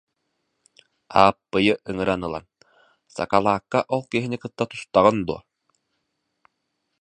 [1.21, 2.45] Ааппыйы ыҥыран ылан:
[3.15, 5.39] «Сакалаакка ол киһини кытта тустаҕын дуо